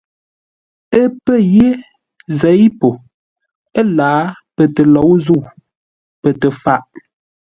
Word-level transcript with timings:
Ə́ 0.99 1.05
pə̂ 1.23 1.35
yé 1.53 1.67
zěi 2.37 2.65
po 2.79 2.89
ə́lǎa 3.79 4.19
pətəlǒu-zə̂u, 4.55 5.39
pə 6.21 6.29
tə-faʼ. 6.39 6.83